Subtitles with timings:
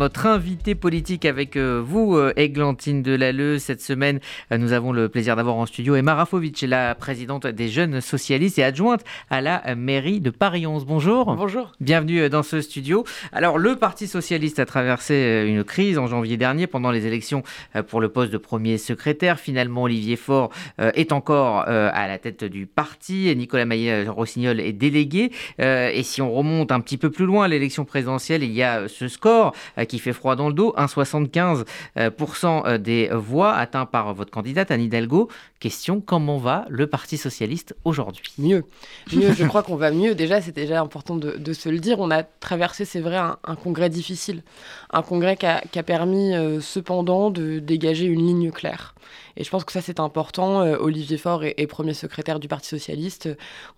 [0.00, 3.58] Notre invité politique avec euh, vous, euh, Églantine Delalleux.
[3.58, 4.20] Cette semaine,
[4.52, 8.60] euh, nous avons le plaisir d'avoir en studio Emma Rafovic, la présidente des Jeunes Socialistes
[8.60, 10.86] et adjointe à la mairie de Paris 11.
[10.86, 11.34] Bonjour.
[11.34, 11.72] Bonjour.
[11.80, 13.02] Bienvenue dans ce studio.
[13.32, 17.42] Alors, le Parti Socialiste a traversé une crise en janvier dernier pendant les élections
[17.88, 19.40] pour le poste de premier secrétaire.
[19.40, 25.32] Finalement, Olivier Faure est encore à la tête du parti Nicolas Maillet-Rossignol est délégué.
[25.58, 29.08] Et si on remonte un petit peu plus loin, l'élection présidentielle, il y a ce
[29.08, 29.54] score
[29.88, 31.64] qui fait froid dans le dos, 1,75%
[32.66, 35.28] euh, des voix atteints par votre candidate Anne Hidalgo.
[35.60, 38.32] Question, comment va le Parti Socialiste aujourd'hui?
[38.38, 38.64] Mieux,
[39.12, 40.14] mieux, je crois qu'on va mieux.
[40.14, 41.98] Déjà, c'est déjà important de, se le dire.
[41.98, 44.42] On a traversé, c'est vrai, un, congrès difficile.
[44.90, 48.94] Un congrès qui a, permis euh, cependant de dégager une ligne claire.
[49.38, 50.62] Et je pense que ça, c'est important.
[50.62, 53.28] Euh, Olivier Faure est, premier secrétaire du Parti Socialiste.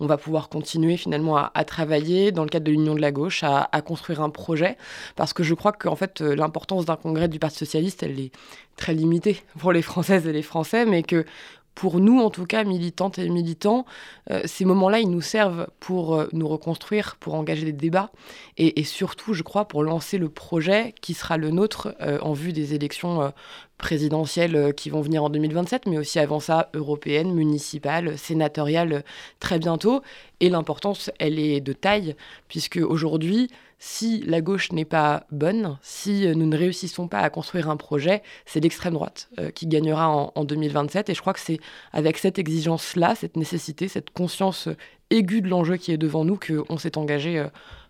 [0.00, 3.44] On va pouvoir continuer finalement à, travailler dans le cadre de l'Union de la gauche,
[3.44, 4.78] à, construire un projet.
[5.16, 8.32] Parce que je crois qu'en fait, euh, l'importance d'un congrès du Parti Socialiste, elle est
[8.76, 11.26] très limitée pour les Françaises et les Français, mais que
[11.74, 13.86] pour nous, en tout cas, militantes et militants,
[14.30, 18.10] euh, ces moments-là, ils nous servent pour euh, nous reconstruire, pour engager des débats
[18.58, 22.52] et, surtout, je crois, pour lancer le projet qui sera le nôtre euh, en vue
[22.52, 23.32] des élections
[23.78, 29.02] présidentielles qui vont venir en 2027, mais aussi avant ça, européennes, municipales, sénatoriales,
[29.38, 30.02] très bientôt.
[30.40, 32.14] Et l'importance, elle est de taille,
[32.48, 33.48] puisque aujourd'hui,
[33.80, 38.22] si la gauche n'est pas bonne, si nous ne réussissons pas à construire un projet,
[38.46, 41.08] c'est l'extrême droite qui gagnera en, en, 2027.
[41.08, 41.58] Et je crois que c'est
[41.92, 44.68] avec cette exigence-là, cette nécessité, cette conscience
[45.10, 47.48] aiguë de l'enjeu qui est devant nous qu'on s'est engagé euh,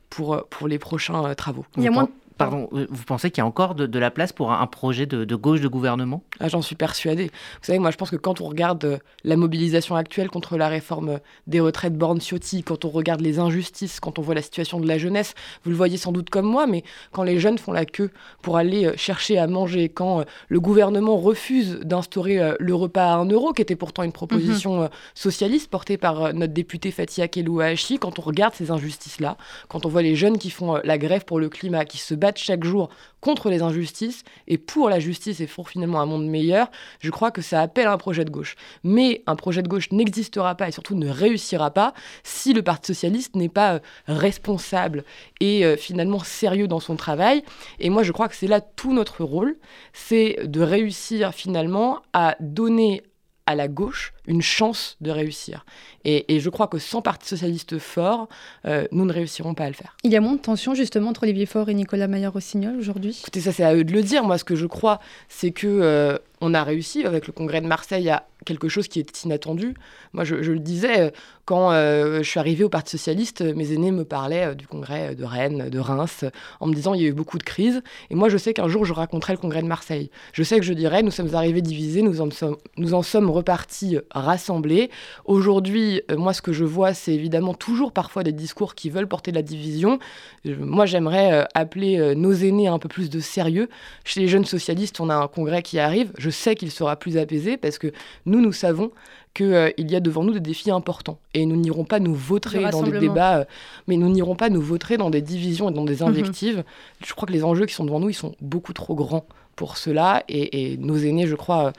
[0.09, 1.65] pour, pour les prochains euh, travaux.
[1.77, 2.09] Il y a moins
[2.41, 5.37] Pardon, euh, vous pensez qu'il y a encore de, la place pour un, projet de,
[5.37, 6.23] gauche de gouvernement?
[6.39, 7.27] Ah, J'en suis persuadée.
[7.27, 10.69] Vous savez, moi je pense que quand on regarde euh, la mobilisation actuelle contre la
[10.69, 14.89] réforme des retraites Borne-Ciotti, quand on regarde les injustices, quand on voit la situation de
[14.89, 17.85] la jeunesse, vous le voyez sans doute comme moi, mais quand les jeunes font la
[17.85, 23.17] queue pour aller euh, chercher à manger, quand le gouvernement refuse d'instaurer le repas à
[23.17, 24.89] 1 euro, qui était pourtant une proposition mhm.
[25.15, 29.37] socialiste portée par notre député Fatia Kelouachi, quand on regarde ces injustices-là,
[29.69, 32.30] quand on voit les jeunes qui font la grève pour le climat, qui se battent
[32.39, 36.71] chaque jour contre les injustices et pour la justice et pour finalement un monde meilleur,
[37.01, 38.57] je crois que ça appelle un projet de gauche.
[38.83, 42.95] Mais un projet de gauche n'existera pas et surtout ne réussira pas si le Parti
[42.95, 45.05] socialiste n'est pas euh, responsable
[45.41, 47.43] et euh, finalement sérieux dans son travail.
[47.79, 49.57] Et moi, je crois que c'est là tout notre rôle,
[49.93, 53.03] c'est de réussir finalement à donner
[53.51, 55.65] à la gauche une chance de réussir.
[56.05, 58.29] Et, je crois que sans Parti socialiste fort,
[58.65, 59.97] euh, nous ne réussirons pas à le faire.
[60.05, 63.19] Il y a moins de tension justement entre Olivier Faure et Nicolas Maillard-Rossignol aujourd'hui?
[63.21, 64.25] Écoutez, ça c'est à eux de le dire.
[64.25, 67.67] Moi, ce que je crois, c'est que euh, on a réussi avec le congrès de
[67.67, 69.75] Marseille à quelque chose qui était inattendu.
[70.13, 71.11] Moi, je, le disais, euh,
[71.45, 75.69] quand je suis arrivée au Parti Socialiste, mes aînés me parlaient du congrès de Rennes,
[75.69, 76.25] de Reims,
[76.61, 77.83] en me disant il y a eu beaucoup de crises.
[78.11, 80.11] Et moi, je sais qu'un jour, je raconterai le congrès de Marseille.
[80.33, 84.91] Je sais que je dirais nous sommes arrivés divisés, nous en sommes, repartis rassemblés.
[85.25, 89.09] Aujourd'hui, euh, moi, ce que je vois, c'est évidemment toujours parfois des discours qui veulent
[89.09, 89.99] porter la division.
[90.45, 93.69] moi, j'aimerais euh, appeler euh, nos aînés un peu plus de sérieux.
[94.05, 96.13] Chez les jeunes socialistes, on a un congrès qui arrive.
[96.19, 97.93] Je sais qu'il sera plus apaisé parce que
[98.31, 98.91] nous, nous savons
[99.35, 101.19] qu'il y a devant nous des défis importants.
[101.35, 103.47] Et nous n'irons pas nous vautrer dans des débats,
[103.87, 106.09] mais nous n'irons pas nous vautrer dans des divisions et dans des mhm.
[106.09, 106.65] invectives.
[107.05, 109.27] Je crois que les enjeux qui sont devant nous, ils sont beaucoup trop grands
[109.57, 110.25] pour cela.
[110.29, 111.73] Et, et nos aînés, je crois,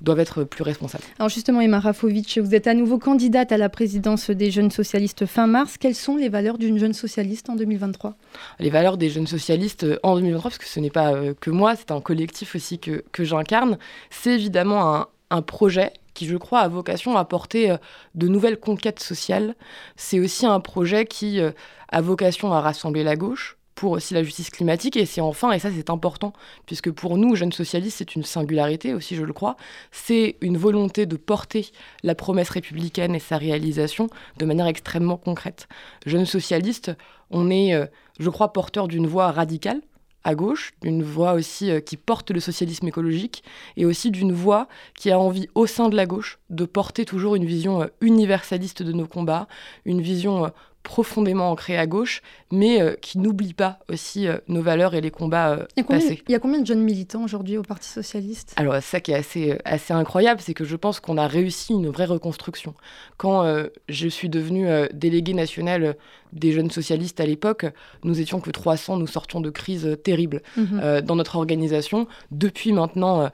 [0.00, 1.04] doivent être plus responsables.
[1.18, 5.26] Alors justement, Emma Rafovic, vous êtes à nouveau candidate à la présidence des jeunes socialistes
[5.26, 5.76] fin mars.
[5.78, 8.16] Quelles sont les valeurs d'une jeune socialiste en 2023
[8.58, 11.50] Les valeurs des jeunes socialistes euh, en 2023, parce que ce n'est pas euh, que
[11.50, 13.78] moi, c'est un collectif aussi que, que j'incarne,
[14.10, 17.76] c'est évidemment un, un projet qui, je crois, a vocation à porter euh,
[18.14, 19.54] de nouvelles conquêtes sociales.
[19.96, 21.40] C'est aussi un projet qui
[21.88, 24.98] a vocation à rassembler la gauche, pour aussi la justice climatique.
[24.98, 26.34] Et c'est enfin, et ça c'est important,
[26.66, 29.56] puisque pour nous, jeunes socialistes, c'est une singularité aussi, je le crois,
[29.90, 31.70] c'est une volonté de porter
[32.02, 35.66] la promesse républicaine et sa réalisation de manière extrêmement concrète.
[36.04, 36.92] Jeunes socialistes,
[37.30, 37.86] on est, euh,
[38.18, 39.80] je crois, porteur d'une voix radicale
[40.24, 43.42] à gauche, d'une voix aussi euh, qui porte le socialisme écologique,
[43.76, 47.36] et aussi d'une voix qui a envie au sein de la gauche de porter toujours
[47.36, 49.48] une vision euh, universaliste de nos combats,
[49.84, 50.50] une vision
[50.82, 55.10] profondément ancré à gauche, mais euh, qui n'oublie pas aussi euh, nos valeurs et les
[55.10, 56.22] combats euh, il passés.
[56.26, 58.54] Il y a combien de jeunes militants aujourd'hui au Parti socialiste?
[58.56, 61.88] Alors ça qui est assez, assez incroyable, c'est que je pense qu'on a réussi une
[61.88, 62.74] vraie reconstruction.
[63.18, 63.44] Quand
[63.88, 65.96] je suis devenue déléguée nationale
[66.32, 67.66] des jeunes socialistes à l'époque,
[68.04, 71.02] nous étions que 300, nous sortions de crises terribles mhm.
[71.02, 72.06] dans notre organisation.
[72.30, 73.30] Depuis maintenant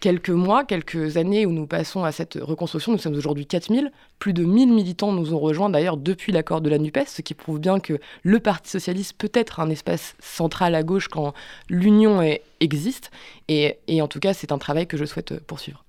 [0.00, 4.32] quelques mois, quelques années où nous passons à cette reconstruction, nous sommes aujourd'hui 4000, Plus
[4.32, 7.60] de 1000 militants nous ont rejoints d'ailleurs depuis l'accord de la NUPES, ce qui prouve
[7.60, 11.34] bien que le Parti socialiste peut être un espace central à gauche quand
[11.68, 12.20] l'union
[12.60, 13.10] existe.
[13.48, 15.84] Et, et en tout cas, c'est un travail que je souhaite poursuivre.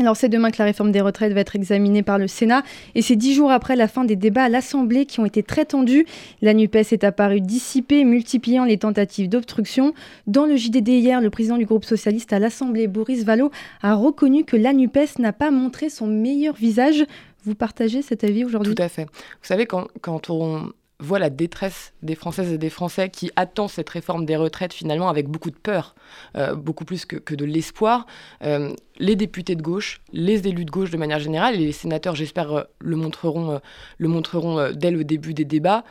[0.00, 2.64] Alors c'est demain que la réforme des retraites va être examinée par le Sénat
[2.96, 5.64] et c'est dix jours après la fin des débats à l'Assemblée qui ont été très
[5.64, 6.04] tendus.
[6.42, 9.94] La NUPES est apparue dissipée, multipliant les tentatives d'obstruction.
[10.26, 13.52] Dans le JDD hier, le président du groupe socialiste à l'Assemblée, Boris Vallaud,
[13.82, 17.04] a reconnu que la NUPES n'a pas montré son meilleur visage.
[17.44, 18.74] Vous partagez cet avis aujourd'hui?
[18.74, 19.04] Tout à fait.
[19.04, 23.70] Vous savez, quand, quand on, voit la détresse des Françaises et des Français qui attendent
[23.70, 25.94] cette réforme des retraites finalement avec beaucoup de peur,
[26.36, 28.06] euh, beaucoup plus que, de l'espoir.
[28.42, 32.14] Euh, les députés de gauche, les élus de gauche de manière générale, et les sénateurs,
[32.14, 33.60] j'espère, euh, le montreront,
[33.98, 35.84] le montreront dès le début des débats.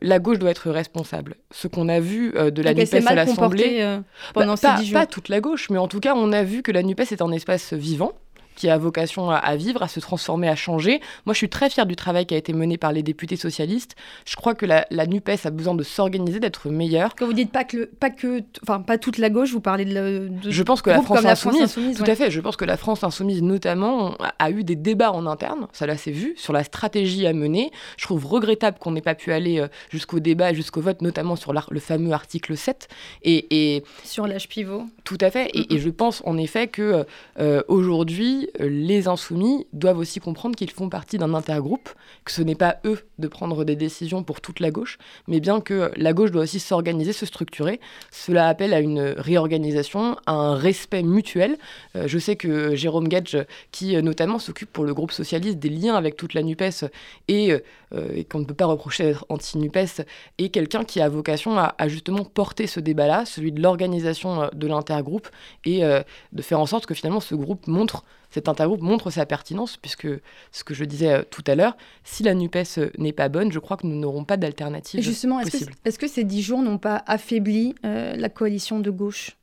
[0.00, 1.36] la gauche doit être responsable.
[1.50, 3.98] Ce qu'on a vu de la NUPES à l'Assemblée,
[4.32, 4.92] pendant bah, ces pas, jours.
[4.92, 7.20] pas toute la gauche, mais en tout cas, on a vu que la NUPES est
[7.20, 8.12] un espace vivant,
[8.56, 11.00] qui a vocation à, vivre, à se transformer, à changer.
[11.26, 13.94] Moi, je suis très fière du travail qui a été mené par les députés socialistes.
[14.24, 17.14] Je crois que la, NUPES a besoin de s'organiser, d'être meilleure.
[17.14, 20.30] Quand vous dites pas que, pas que, enfin pas toute la gauche, vous parlez de,
[20.48, 22.30] je pense que la France, insoumise, tout à fait.
[22.30, 25.68] Je pense que la France insoumise, notamment, a, eu des débats en interne.
[25.72, 27.70] Ça là, c'est vu sur la stratégie à mener.
[27.98, 31.52] Je trouve regrettable qu'on n'ait pas pu aller euh, jusqu'au débat, jusqu'au vote, notamment sur
[31.52, 32.88] le fameux article 7
[33.22, 34.84] et, sur l'âge pivot.
[35.04, 35.50] Tout à fait.
[35.54, 37.04] Et, je pense en effet que
[37.38, 41.88] euh, aujourd'hui les insoumis doivent aussi comprendre qu'ils font partie d'un intergroupe,
[42.24, 45.60] que ce n'est pas eux de prendre des décisions pour toute la gauche, mais bien
[45.60, 47.80] que la gauche doit aussi s'organiser, se structurer.
[48.10, 51.56] Cela appelle à une réorganisation, à un respect mutuel.
[51.94, 53.38] Euh, je sais que Jérôme Gage,
[53.72, 56.86] qui euh, notamment s'occupe pour le groupe socialiste des liens avec toute la NUPES
[57.28, 60.02] et, euh, qu'on ne peut pas reprocher d'être anti-NUPES,
[60.38, 65.28] est quelqu'un qui a vocation à justement porter ce débat-là, celui de l'organisation de l'intergroupe
[65.64, 69.76] et de faire en sorte que finalement ce groupe montre cet intergroupe montre sa pertinence,
[69.76, 70.08] puisque
[70.52, 73.52] ce que je disais euh, tout à l'heure, si la NUPES euh, n'est pas bonne,
[73.52, 75.00] je crois que nous n'aurons pas d'alternative.
[75.00, 79.36] Justement, est-ce que, ces dix jours n'ont pas affaibli euh, la coalition de gauche?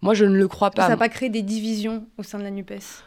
[0.00, 0.82] Moi, je ne le crois pas.
[0.82, 3.02] Ça n'a pas créé des divisions au sein de la NUPES?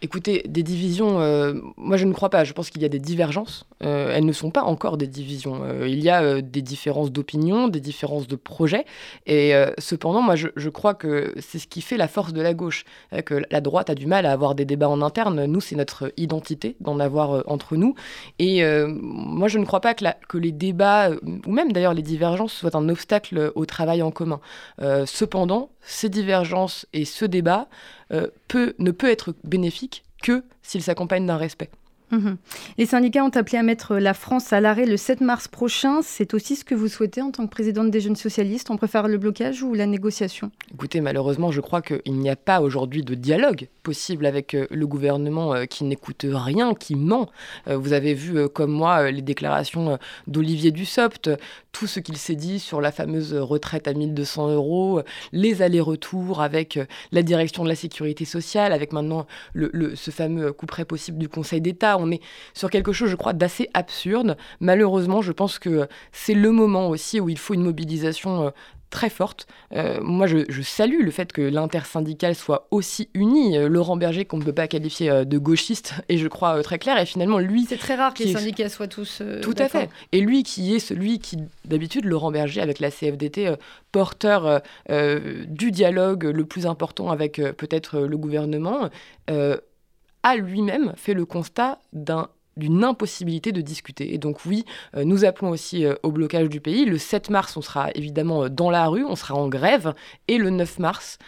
[0.00, 2.44] Écoutez, des divisions, euh, moi je ne crois pas.
[2.44, 3.66] Je pense qu'il y a des divergences.
[3.82, 5.62] Euh, elles ne sont pas encore des divisions.
[5.64, 8.84] Euh, il y a des différences d'opinion, des différences de projets.
[9.26, 12.84] Et cependant, moi je, crois que c'est ce qui fait la force de la gauche.
[13.24, 15.46] que la droite a du mal à avoir des débats en interne.
[15.46, 17.94] Nous, c'est notre identité d'en avoir entre nous.
[18.38, 21.10] Et moi, je ne crois pas que, que les débats,
[21.46, 24.40] ou même d'ailleurs les divergences, soient un obstacle au travail en commun.
[25.06, 26.35] cependant, ces divergences
[26.92, 27.68] et ce débat
[28.12, 31.70] euh, peut, ne peut être bénéfique que s'il s'accompagne d'un respect.
[32.10, 32.36] Mhm.
[32.78, 36.00] Les syndicats ont appelé à mettre la France à l'arrêt le 7 mars prochain.
[36.02, 39.08] C'est aussi ce que vous souhaitez en tant que présidente des jeunes socialistes On préfère
[39.08, 40.50] le blocage ou la négociation?
[40.72, 44.84] Écoutez, malheureusement, je crois qu'il n'y a pas aujourd'hui de dialogue possible avec euh, le
[44.86, 47.30] gouvernement euh, qui n'écoute rien, qui ment.
[47.68, 51.30] Euh, vous avez vu, comme moi, les déclarations d'Olivier Dussopt,
[51.70, 55.02] tout ce qu'il s'est dit sur la fameuse retraite à 1200 euros,
[55.32, 56.78] les allers-retours avec
[57.12, 61.60] la direction de la sécurité sociale, avec maintenant ce fameux coup près possible du Conseil
[61.60, 62.20] d'État on est
[62.54, 64.36] sur quelque chose, je crois, d'assez absurde.
[64.60, 68.50] Malheureusement, je pense que c'est le moment aussi où il faut une mobilisation euh,
[68.90, 69.46] très forte.
[69.74, 73.58] Euh, moi, je, salue le fait que l'intersyndicale soit aussi unie.
[73.58, 76.98] Euh, Laurent Berger, qu'on ne peut pas qualifier de gauchiste, et je crois très clair,
[76.98, 77.66] et finalement, lui...
[77.68, 79.22] C'est très rare que les syndicats soient tous...
[79.42, 79.90] tout à fait.
[80.12, 83.54] Et lui qui est celui qui, d'habitude, Laurent Berger, avec la CFDT,
[83.92, 88.90] porteur du dialogue le plus important avec peut-être le gouvernement,
[90.34, 94.14] lui-même fait le constat d'une impossibilité de discuter.
[94.14, 94.64] Et donc oui,
[94.96, 96.84] euh, nous appelons aussi euh, au blocage du pays.
[96.84, 99.94] Le 7 mars, on sera évidemment euh, dans la rue, on sera en grève.
[100.26, 101.18] Et le 9 mars,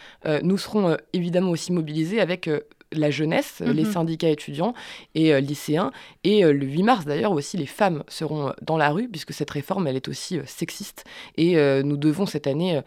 [0.42, 2.50] nous serons évidemment aussi mobilisés avec
[2.92, 3.92] la jeunesse, les mhm.
[3.92, 4.74] syndicats étudiants
[5.14, 5.90] et euh, lycéens.
[6.24, 9.32] Et euh, le 8 mars, d'ailleurs, aussi, les femmes seront euh, dans la rue, puisque
[9.32, 11.04] cette réforme, elle est aussi sexiste.
[11.36, 12.80] Et nous devons cette année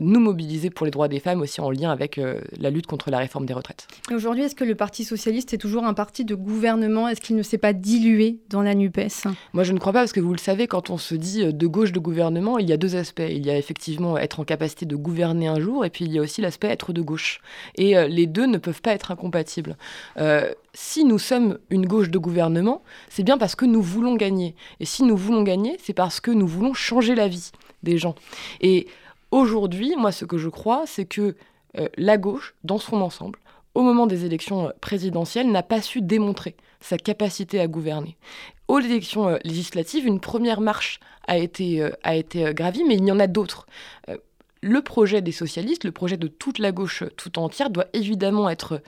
[0.00, 2.20] nous mobiliser pour les droits des femmes, aussi en lien avec
[2.58, 3.86] la lutte contre la réforme des retraites.
[4.12, 7.08] Aujourd'hui, est-ce que le Parti socialiste est toujours un parti de gouvernement?
[7.08, 9.26] Est-ce qu'il ne s'est pas dilué dans la NUPES?
[9.52, 11.66] Moi, je ne crois pas, parce que vous le savez, quand on se dit de
[11.66, 13.22] gauche de gouvernement, il y a deux aspects.
[13.28, 16.18] Il y a effectivement être en capacité de gouverner un jour, et puis il y
[16.18, 17.40] a aussi l'aspect être de gauche.
[17.76, 19.10] Et les deux ne peuvent pas être
[20.18, 24.54] Euh, si nous sommes une gauche de gouvernement, c'est bien parce que nous voulons gagner.
[24.80, 27.50] Et si nous voulons gagner, c'est parce que nous voulons changer la vie
[27.82, 28.14] des gens.
[28.60, 28.86] Et
[29.30, 31.36] aujourd'hui, moi, ce que je crois, c'est que
[31.78, 33.38] euh, la gauche, dans son ensemble,
[33.74, 38.16] au moment des élections euh, présidentielles, n'a pas su démontrer sa capacité à gouverner.
[38.68, 43.18] Aux élections législatives, une première marche a été, a été gravie, mais il y en
[43.18, 43.66] a d'autres
[44.60, 48.80] le projet des socialistes, le projet de toute la gauche tout entière doit évidemment être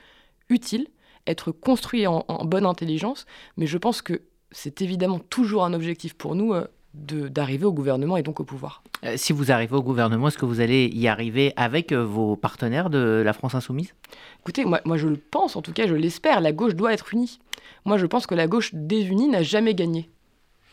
[0.51, 0.87] utile,
[1.27, 3.25] être construit en, bonne intelligence,
[3.57, 6.53] mais je pense que c'est évidemment toujours un objectif pour nous
[6.93, 8.83] d'arriver au gouvernement et donc au pouvoir.
[9.03, 12.35] Euh, si vous arrivez au gouvernement, est-ce que vous allez y arriver avec euh, vos
[12.35, 13.93] partenaires de la France insoumise?
[14.41, 17.13] Écoutez, moi, moi je le pense, en tout cas je l'espère, la gauche doit être
[17.13, 17.39] unie.
[17.85, 20.09] Moi je pense que la gauche désunie n'a jamais gagné.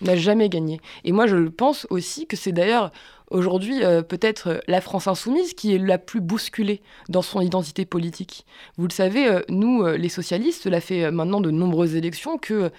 [0.00, 0.80] N'a jamais gagné.
[1.04, 2.90] Et moi je pense aussi que c'est d'ailleurs
[3.30, 8.46] aujourd'hui euh, peut-être la France insoumise qui est la plus bousculée dans son identité politique.
[8.76, 12.70] Vous le savez, nous les socialistes, cela fait maintenant de nombreuses élections que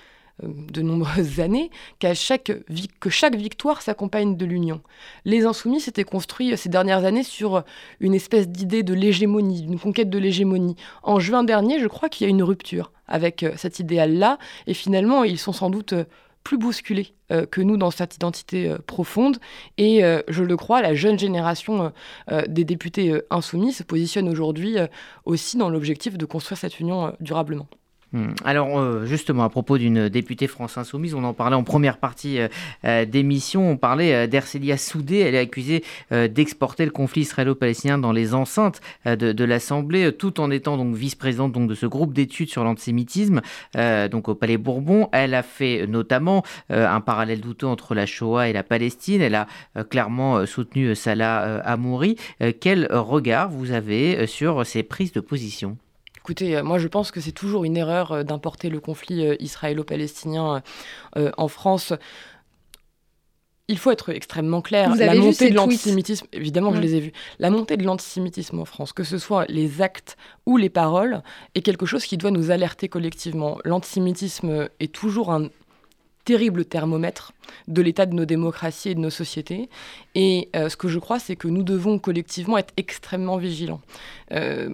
[0.44, 1.70] euh, de nombreuses années
[2.13, 2.51] chaque,
[3.00, 4.82] que chaque victoire s'accompagne de l'union.
[5.25, 7.63] Les insoumis s'étaient construits euh, ces dernières années sur
[8.00, 10.75] une espèce d'idée de l'hégémonie, d'une conquête de l'hégémonie.
[11.03, 14.38] En juin dernier, je crois qu'il y a une rupture avec euh, cet idéal-là,
[14.68, 15.94] et finalement, ils sont sans doute
[16.43, 17.13] plus bousculés
[17.51, 19.38] que nous dans cette identité profonde.
[19.77, 21.91] Et je le crois, la jeune génération
[22.48, 24.77] des députés insoumis se positionne aujourd'hui
[25.25, 27.67] aussi dans l'objectif de construire cette union durablement.
[28.12, 28.30] Hmm.
[28.44, 32.39] Alors euh, justement, à propos d'une députée France Insoumise, on en parlait en première partie
[32.39, 32.48] euh,
[32.84, 38.34] euh, d'émission, on parlait d'Ercelia Soudé, elle est accusée d'exporter le conflit israélo-palestinien dans les
[38.34, 43.42] enceintes de, l'Assemblée, tout en étant donc vice-présidente donc, de ce groupe d'études sur l'antisémitisme,
[44.12, 45.10] donc au Palais Bourbon.
[45.12, 49.48] Elle a fait notamment un parallèle douteux entre la Shoah et la Palestine, elle a
[49.89, 52.16] clairement soutenu Salah Amouri.
[52.60, 55.78] quel regard vous avez sur ces prises de position?
[56.20, 59.36] Écoutez, euh, moi je pense que c'est toujours une erreur euh, d'importer le conflit euh,
[59.40, 60.62] israélo-palestinien
[61.16, 61.94] en France.
[63.68, 64.96] Il faut être extrêmement clair.
[64.96, 68.94] la montée de l'antisémitisme, évidemment je les ai vus, la montée de l'antisémitisme en France,
[68.94, 71.22] que ce soit les actes ou les paroles,
[71.54, 73.60] est quelque chose qui doit nous alerter collectivement.
[73.64, 75.50] L'antisémitisme est toujours un
[76.29, 77.33] terrible thermomètre
[77.67, 79.67] de l'état de nos démocraties et de nos sociétés.
[80.13, 83.81] Et ce que je crois, c'est que nous devons collectivement être extrêmement vigilants.
[84.31, 84.69] Euh,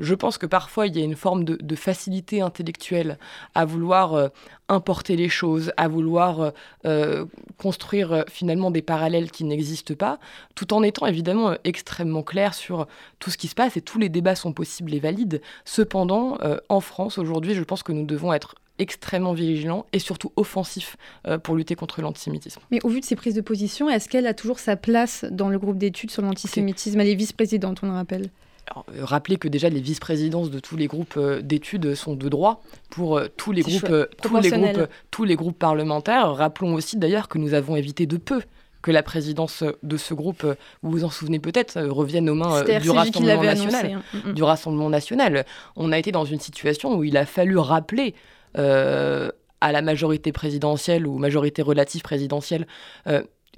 [0.00, 3.18] je pense que parfois il y a une forme de, facilité intellectuelle
[3.54, 4.28] à vouloir euh,
[4.68, 6.52] importer les choses, à vouloir
[6.84, 7.24] euh,
[7.56, 10.18] construire finalement des parallèles qui n'existent pas,
[10.54, 12.86] tout en étant évidemment extrêmement clair sur
[13.18, 15.40] tout ce qui se passe et tous les débats sont possibles et valides.
[15.64, 16.38] Cependant,
[16.68, 20.96] en France aujourd'hui, je pense que nous devons être extrêmement vigilants et surtout offensifs
[21.42, 22.60] pour lutter contre l'antisémitisme.
[22.70, 25.48] Mais au vu de ces prises de position, est-ce qu'elle a toujours sa place dans
[25.48, 28.30] le groupe d'études sur l'antisémitisme Elle est vice-présidente, on le rappelle?
[28.76, 32.62] Euh, rappelez que déjà les vice-présidences de tous les groupes euh, d'études sont de droit
[32.90, 36.34] pour euh, tous les groupes, tous les groupes, tous les groupes parlementaires.
[36.34, 38.42] Rappelons aussi d'ailleurs que nous avons évité de peu
[38.80, 40.46] que la présidence de ce groupe,
[40.82, 43.86] vous vous en souvenez peut-être, revienne aux mains du Rassemblement national.
[43.86, 44.02] Hein.
[44.14, 44.34] Mm, mm.
[44.34, 45.44] Du Rassemblement national.
[45.74, 48.14] On a été dans une situation où il a fallu rappeler
[48.54, 52.66] à la majorité présidentielle ou majorité relative présidentielle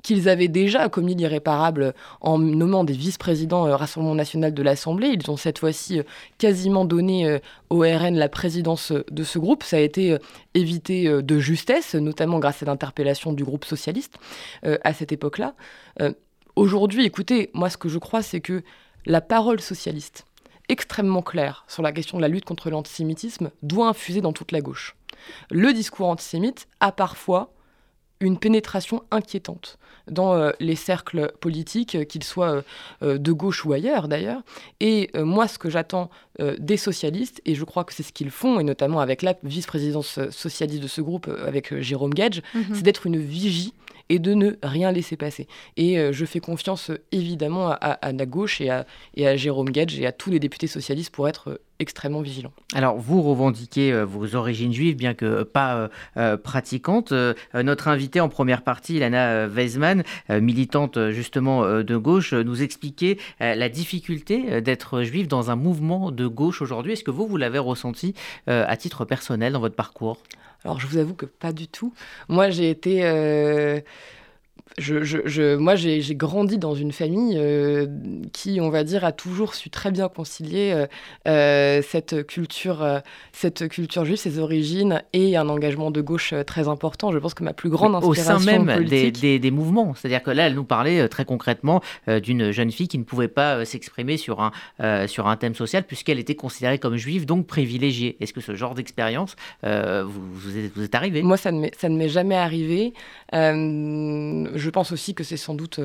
[0.02, 5.08] qu'ils avaient déjà commis l'irréparable en nommant des vice-présidents euh, Rassemblement national de l'Assemblée.
[5.08, 6.02] Ils ont cette fois-ci euh,
[6.38, 9.62] quasiment donné euh, au RN la présidence de ce groupe.
[9.62, 10.16] Ça a été
[10.54, 14.18] évité de justesse, notamment grâce à l'interpellation du groupe socialiste
[14.62, 15.54] à cette époque-là.
[16.56, 18.62] Aujourd'hui, écoutez, moi ce que je crois, c'est que
[19.06, 20.24] la parole socialiste,
[20.70, 24.60] extrêmement claire sur la question de la lutte contre l'antisémitisme, doit infuser dans toute la
[24.60, 24.96] gauche.
[25.50, 27.52] Le discours antisémite a parfois
[28.20, 29.78] une pénétration inquiétante
[30.10, 32.62] dans euh, les cercles politiques, euh, qu'ils soient
[33.02, 34.42] euh, de gauche ou ailleurs d'ailleurs.
[34.80, 36.10] Et moi, ce que j'attends
[36.58, 40.18] des socialistes, et je crois que c'est ce qu'ils font, et notamment avec la vice-présidence
[40.30, 42.74] socialiste de ce groupe, avec Jérôme Gage, mhm.
[42.74, 43.74] c'est d'être une vigie
[44.10, 45.46] et de ne rien laisser passer.
[45.78, 48.84] Et je fais confiance évidemment à, la gauche et à,
[49.36, 52.52] Jérôme Gage et à tous les députés socialistes pour être extrêmement vigilant.
[52.74, 57.12] Alors, vous revendiquez euh, vos origines juives, bien que pas euh, euh, pratiquantes.
[57.54, 64.60] notre invitée en première partie, Ilana Weizmann, militante justement de gauche, nous expliquait la difficulté
[64.60, 66.92] d'être juive dans un mouvement de gauche aujourd'hui.
[66.92, 68.14] Est-ce que vous, vous l'avez ressenti
[68.46, 70.18] à titre personnel dans votre parcours?
[70.64, 71.94] Alors, je vous avoue que pas du tout.
[72.28, 73.02] Moi, j'ai été
[74.78, 77.86] je, je, moi, j'ai grandi dans une famille euh,
[78.32, 80.86] qui, on va dire, a toujours su très bien concilier euh,
[81.28, 82.86] euh, cette culture,
[83.32, 87.12] cette culture juive, ses origines et un engagement de gauche très important.
[87.12, 90.30] Je pense que ma plus grande inspiration au sein même des, des, mouvements, c'est-à-dire que
[90.30, 91.80] là, elle nous parlait très concrètement
[92.22, 96.18] d'une jeune fille qui ne pouvait pas s'exprimer sur un sur un thème social puisqu'elle
[96.18, 98.16] était considérée comme juive, donc privilégiée.
[98.20, 99.68] Est-ce que ce genre d'expérience vous,
[100.32, 101.22] vous, est, vous, est, arrivé?
[101.22, 102.92] Moi, ça ne m'est jamais arrivé
[104.59, 105.80] je pense aussi que c'est sans doute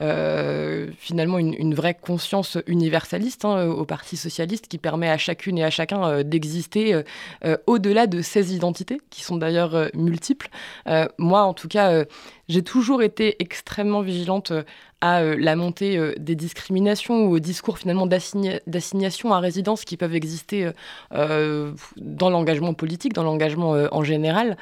[0.00, 5.64] euh, finalement une, vraie conscience universaliste hein, au Parti socialiste qui permet à chacune et
[5.64, 7.02] à chacun euh, d'exister
[7.44, 10.48] euh, au-delà de ses identités, qui sont d'ailleurs multiples.
[11.18, 12.04] moi, en tout cas,
[12.48, 14.52] j'ai toujours été extrêmement vigilante
[15.00, 20.70] à la montée des discriminations ou au discours finalement d'assignation à résidence qui peuvent exister
[21.10, 24.56] dans l'engagement politique, dans l'engagement en général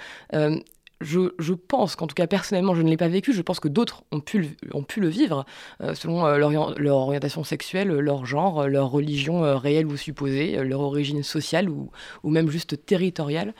[1.02, 4.04] je, pense qu'en tout cas personnellement je ne l'ai pas vécu, je pense que d'autres
[4.10, 4.50] ont pu
[4.96, 5.44] le, vivre
[5.80, 10.80] euh, selon euh, leur, orientation sexuelle, leur genre, leur religion euh, réelle ou supposée, leur
[10.80, 11.90] origine sociale ou,
[12.22, 13.54] ou même juste territoriale.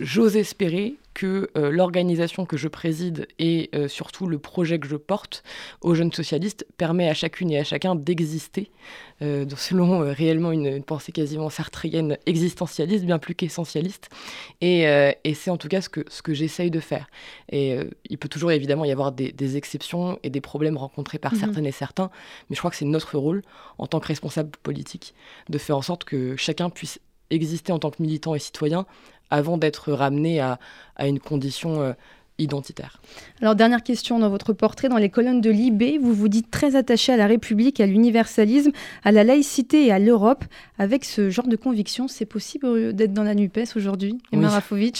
[0.00, 4.96] J'ose espérer que euh, l'organisation que je préside et euh, surtout le projet que je
[4.96, 5.44] porte
[5.80, 8.70] aux jeunes socialistes permet à chacune et à chacun d'exister
[9.22, 14.08] euh, selon réellement une, pensée quasiment sartrienne existentialiste, bien plus qu'essentialiste.
[14.60, 14.84] Et,
[15.34, 17.06] c'est en tout cas ce que, ce que j'essaye de faire.
[17.50, 17.78] Et
[18.10, 21.40] il peut toujours évidemment y avoir des, exceptions et des problèmes rencontrés par mhm.
[21.40, 22.10] certaines et certains,
[22.48, 23.42] mais je crois que c'est notre rôle
[23.78, 25.14] en tant que responsable politique
[25.48, 26.98] de faire en sorte que chacun puisse
[27.30, 28.86] exister en tant que militant et citoyen
[29.34, 30.58] avant d'être ramené à,
[31.00, 31.92] une condition euh,
[32.38, 33.00] identitaire.
[33.40, 36.76] Alors dernière question dans votre portrait, dans les colonnes de l'IB, vous vous dites très
[36.76, 38.70] attaché à la République, à l'universalisme,
[39.02, 40.44] à la laïcité et à l'Europe.
[40.78, 44.92] Avec ce genre de conviction, c'est possible euh, d'être dans la NUPES aujourd'hui, Emma oui.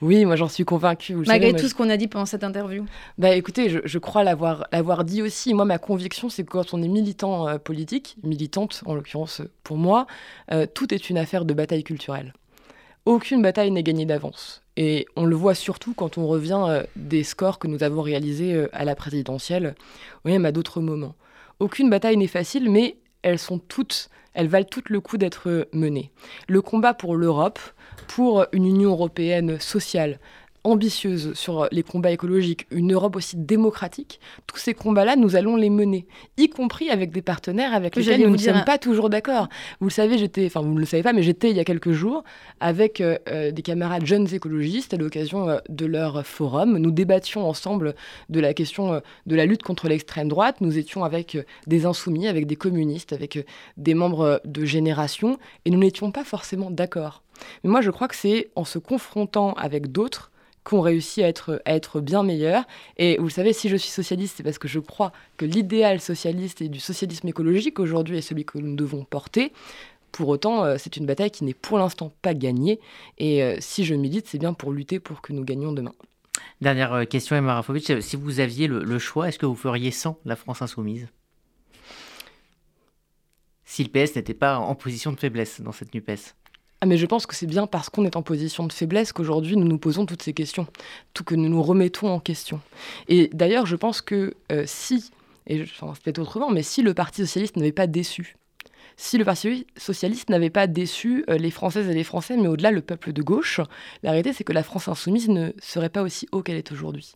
[0.00, 1.16] Oui, moi j'en suis convaincue.
[1.26, 2.84] Malgré tout ce qu'on a dit pendant cette interview.
[3.18, 5.52] Bah écoutez, je, crois l'avoir dit aussi.
[5.52, 9.78] Moi, ma conviction, c'est que quand on est militant euh, politique, militante en l'occurrence pour
[9.78, 10.06] moi,
[10.74, 12.32] tout est une affaire de bataille culturelle.
[13.06, 14.62] Aucune bataille n'est gagnée d'avance.
[14.76, 18.54] Et on le voit surtout quand on revient euh, des scores que nous avons réalisés
[18.54, 19.74] euh, à la présidentielle,
[20.24, 21.14] ou même à d'autres moments.
[21.60, 26.10] Aucune bataille n'est facile, mais elles sont toutes, elles valent toutes le coup d'être menées.
[26.48, 27.58] Le combat pour l'Europe,
[28.06, 30.18] pour une Union européenne sociale,
[30.64, 35.70] ambitieuse sur les combats écologiques, une Europe aussi démocratique, tous ces combats-là, nous allons les
[35.70, 39.48] mener, y compris avec des partenaires avec lesquels nous ne sommes pas toujours d'accord.
[39.80, 41.64] Vous le savez, j'étais, enfin vous ne le savez pas, mais j'étais il y a
[41.64, 42.24] quelques jours
[42.60, 46.76] avec euh, euh, des camarades jeunes écologistes à l'occasion euh, de leur forum.
[46.78, 47.94] Nous débattions ensemble
[48.28, 50.60] de la question de la lutte contre l'extrême droite.
[50.60, 55.78] Nous étions avec des insoumis, avec des communistes, avec des membres de génération, et nous
[55.78, 57.22] n'étions pas forcément d'accord.
[57.64, 60.30] Mais moi, je crois que c'est en se confrontant avec d'autres
[60.70, 62.62] qu'on réussit à être, à être bien meilleurs.
[62.96, 66.00] Et vous le savez, si je suis socialiste, c'est parce que je crois que l'idéal
[66.00, 69.52] socialiste et du socialisme écologique aujourd'hui est celui que nous devons porter.
[70.12, 72.78] Pour autant, euh, c'est une bataille qui n'est pour l'instant pas gagnée.
[73.18, 75.92] Et euh, si je milite, c'est bien pour lutter pour que nous gagnions demain.
[76.60, 78.00] Dernière euh, question, Emma Rafovic.
[78.00, 81.08] Si vous aviez le, choix, est-ce que vous feriez sans la France insoumise?
[83.64, 86.36] Si le PS n'était pas en position de faiblesse dans cette NUPES
[86.80, 89.56] ah mais je pense que c'est bien parce qu'on est en position de faiblesse qu'aujourd'hui
[89.56, 90.66] nous nous posons toutes ces questions,
[91.12, 92.60] tout que nous nous remettons en question.
[93.08, 95.10] Et d'ailleurs, je pense que euh, si,
[95.46, 98.36] et enfin, peut-être autrement, mais si le Parti socialiste n'avait pas déçu,
[98.96, 102.70] si le Parti socialiste n'avait pas déçu euh, les Françaises et les Français, mais au-delà
[102.70, 103.60] le peuple de gauche,
[104.02, 107.12] la réalité c'est que la France insoumise ne serait pas aussi haut qu'elle est aujourd'hui.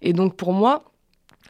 [0.00, 0.84] Et donc pour moi,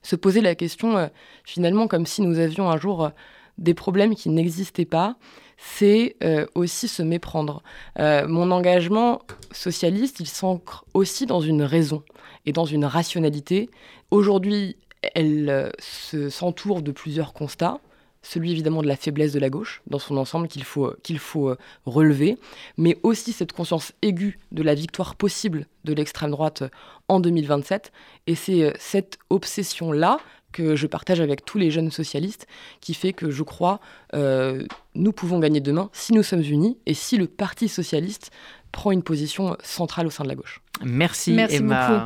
[0.03, 1.07] se poser la question euh,
[1.45, 3.12] finalement comme si nous avions un jour
[3.59, 5.17] des problèmes qui n'existaient pas,
[5.57, 7.62] c'est euh, aussi se méprendre.
[7.99, 12.03] Euh, mon engagement socialiste, il s'ancre aussi dans une raison
[12.47, 13.71] et dans une rationalité.
[14.11, 14.77] Aujourd'hui,
[15.14, 17.81] elle euh, s'entoure de plusieurs constats.
[18.23, 21.55] Celui évidemment de la faiblesse de la gauche dans son ensemble qu'il faut, qu'il faut
[21.85, 22.38] relever,
[22.79, 26.62] mais aussi cette conscience aiguë de la victoire possible de l'extrême droite
[27.09, 27.93] en 2027.
[28.27, 30.21] Et c'est cette obsession-là
[30.55, 32.47] que je partage avec tous les jeunes socialistes,
[32.81, 33.81] qui fait que je crois
[34.14, 34.64] euh,
[34.95, 38.31] nous pouvons gagner demain si nous sommes unis et si le Parti socialiste
[38.73, 40.61] prend une position centrale au sein de la gauche.
[40.83, 42.03] Merci, Merci Emma.